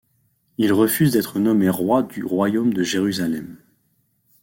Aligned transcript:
Il 0.57 0.73
refuse 0.73 1.11
d'être 1.11 1.37
nommé 1.37 1.69
roi 1.69 2.01
du 2.01 2.25
royaume 2.25 2.73
de 2.73 2.81
Jérusalem. 2.81 3.57